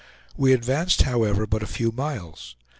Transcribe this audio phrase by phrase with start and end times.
[0.35, 2.55] We advanced, however, but a few miles.